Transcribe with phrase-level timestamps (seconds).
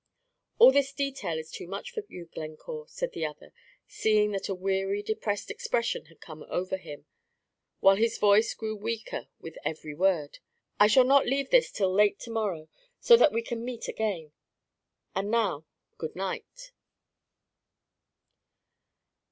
[0.57, 3.53] "All this detail is too much for you, Glencore," said the other,
[3.87, 7.05] seeing that a weary, depressed expression had come over him,
[7.81, 10.39] while his voice grew weaker with every word.
[10.79, 12.67] "I shall not leave this till late to morrow,
[12.99, 14.31] so that we can meet again.
[15.13, 15.67] And now
[15.99, 16.71] good night."